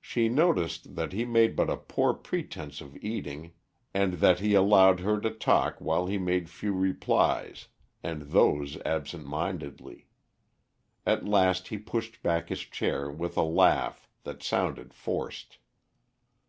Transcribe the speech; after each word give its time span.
She 0.00 0.28
noticed 0.28 0.94
that 0.94 1.12
he 1.12 1.24
made 1.24 1.56
but 1.56 1.68
a 1.68 1.76
poor 1.76 2.14
pretence 2.14 2.80
of 2.80 2.96
eating, 2.98 3.50
and 3.92 4.12
that 4.22 4.38
he 4.38 4.54
allowed 4.54 5.00
her 5.00 5.20
to 5.20 5.28
talk 5.28 5.80
while 5.80 6.06
he 6.06 6.18
made 6.18 6.48
few 6.48 6.72
replies, 6.72 7.66
and 8.00 8.30
those 8.30 8.78
absent 8.82 9.26
mindedly. 9.26 10.06
At 11.04 11.24
last 11.26 11.66
he 11.66 11.78
pushed 11.78 12.22
back 12.22 12.48
his 12.48 12.60
chair 12.60 13.10
with 13.10 13.36
a 13.36 13.42
laugh 13.42 14.08
that 14.22 14.40
sounded 14.40 14.94
forced. 14.94 15.58